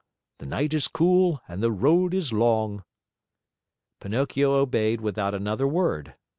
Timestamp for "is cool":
0.73-1.41